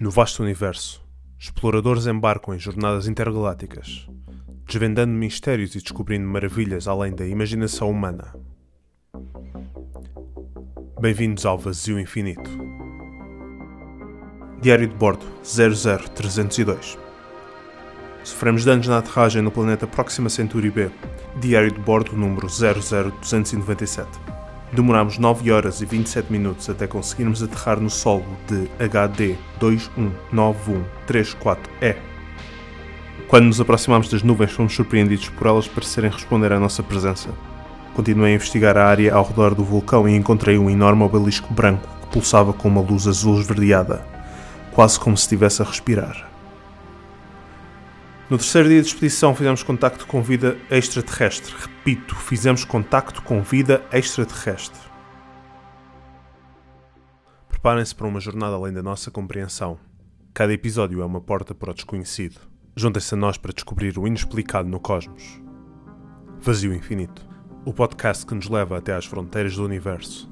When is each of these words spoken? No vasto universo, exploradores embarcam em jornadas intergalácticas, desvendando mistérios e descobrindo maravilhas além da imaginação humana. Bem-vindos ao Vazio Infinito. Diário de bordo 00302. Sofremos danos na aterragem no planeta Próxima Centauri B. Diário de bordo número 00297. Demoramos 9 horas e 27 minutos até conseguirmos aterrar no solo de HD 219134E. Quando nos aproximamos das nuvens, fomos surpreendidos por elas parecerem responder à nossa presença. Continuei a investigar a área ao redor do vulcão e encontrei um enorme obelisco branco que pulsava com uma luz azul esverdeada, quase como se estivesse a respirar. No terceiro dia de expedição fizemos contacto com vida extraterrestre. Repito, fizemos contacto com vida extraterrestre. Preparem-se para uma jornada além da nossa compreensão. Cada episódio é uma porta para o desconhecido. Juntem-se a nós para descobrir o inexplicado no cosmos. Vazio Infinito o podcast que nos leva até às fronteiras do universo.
No 0.00 0.10
vasto 0.10 0.42
universo, 0.42 1.04
exploradores 1.38 2.06
embarcam 2.06 2.54
em 2.54 2.58
jornadas 2.58 3.06
intergalácticas, 3.06 4.08
desvendando 4.66 5.12
mistérios 5.12 5.74
e 5.74 5.80
descobrindo 5.82 6.26
maravilhas 6.26 6.88
além 6.88 7.14
da 7.14 7.26
imaginação 7.26 7.90
humana. 7.90 8.34
Bem-vindos 10.98 11.44
ao 11.44 11.58
Vazio 11.58 12.00
Infinito. 12.00 12.50
Diário 14.62 14.88
de 14.88 14.94
bordo 14.94 15.26
00302. 15.44 16.98
Sofremos 18.24 18.64
danos 18.64 18.88
na 18.88 18.98
aterragem 18.98 19.42
no 19.42 19.50
planeta 19.50 19.86
Próxima 19.86 20.30
Centauri 20.30 20.70
B. 20.70 20.90
Diário 21.38 21.70
de 21.70 21.80
bordo 21.80 22.16
número 22.16 22.46
00297. 22.48 24.08
Demoramos 24.72 25.18
9 25.18 25.52
horas 25.52 25.82
e 25.82 25.84
27 25.84 26.32
minutos 26.32 26.70
até 26.70 26.86
conseguirmos 26.86 27.42
aterrar 27.42 27.78
no 27.78 27.90
solo 27.90 28.24
de 28.48 28.70
HD 28.82 29.36
219134E. 29.60 31.96
Quando 33.28 33.44
nos 33.44 33.60
aproximamos 33.60 34.08
das 34.08 34.22
nuvens, 34.22 34.52
fomos 34.52 34.74
surpreendidos 34.74 35.28
por 35.28 35.46
elas 35.46 35.68
parecerem 35.68 36.10
responder 36.10 36.54
à 36.54 36.58
nossa 36.58 36.82
presença. 36.82 37.28
Continuei 37.94 38.32
a 38.32 38.36
investigar 38.36 38.78
a 38.78 38.86
área 38.86 39.14
ao 39.14 39.26
redor 39.26 39.54
do 39.54 39.62
vulcão 39.62 40.08
e 40.08 40.16
encontrei 40.16 40.56
um 40.56 40.70
enorme 40.70 41.02
obelisco 41.02 41.52
branco 41.52 41.86
que 42.00 42.06
pulsava 42.06 42.54
com 42.54 42.68
uma 42.68 42.80
luz 42.80 43.06
azul 43.06 43.38
esverdeada, 43.38 44.02
quase 44.72 44.98
como 44.98 45.18
se 45.18 45.24
estivesse 45.24 45.60
a 45.60 45.66
respirar. 45.66 46.31
No 48.32 48.38
terceiro 48.38 48.70
dia 48.70 48.80
de 48.80 48.88
expedição 48.88 49.34
fizemos 49.34 49.62
contacto 49.62 50.06
com 50.06 50.22
vida 50.22 50.56
extraterrestre. 50.70 51.54
Repito, 51.54 52.16
fizemos 52.16 52.64
contacto 52.64 53.20
com 53.22 53.42
vida 53.42 53.84
extraterrestre. 53.92 54.80
Preparem-se 57.46 57.94
para 57.94 58.06
uma 58.06 58.20
jornada 58.20 58.56
além 58.56 58.72
da 58.72 58.82
nossa 58.82 59.10
compreensão. 59.10 59.78
Cada 60.32 60.50
episódio 60.50 61.02
é 61.02 61.04
uma 61.04 61.20
porta 61.20 61.54
para 61.54 61.72
o 61.72 61.74
desconhecido. 61.74 62.40
Juntem-se 62.74 63.12
a 63.12 63.18
nós 63.18 63.36
para 63.36 63.52
descobrir 63.52 63.98
o 63.98 64.06
inexplicado 64.06 64.66
no 64.66 64.80
cosmos. 64.80 65.38
Vazio 66.40 66.72
Infinito 66.72 67.28
o 67.66 67.74
podcast 67.74 68.24
que 68.24 68.34
nos 68.34 68.48
leva 68.48 68.78
até 68.78 68.94
às 68.94 69.04
fronteiras 69.04 69.56
do 69.56 69.64
universo. 69.66 70.31